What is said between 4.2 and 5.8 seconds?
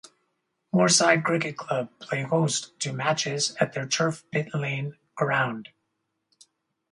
Pit Lane ground.